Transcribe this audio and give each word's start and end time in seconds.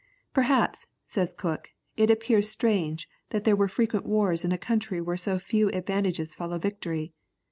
]"Perhaps," 0.33 0.87
says 1.05 1.31
Cook, 1.31 1.69
"it 1.95 2.09
appears 2.09 2.49
strange 2.49 3.07
that 3.29 3.43
there 3.43 3.55
were 3.55 3.67
frequent 3.67 4.03
wars 4.03 4.43
in 4.43 4.51
a 4.51 4.57
country 4.57 4.99
where 4.99 5.15
so 5.15 5.37
few 5.37 5.69
advantages 5.69 6.33
follow 6.33 6.57
victory." 6.57 7.13